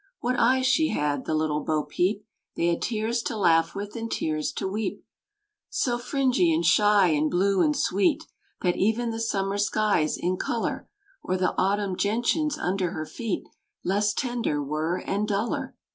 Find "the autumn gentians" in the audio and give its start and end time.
11.37-12.57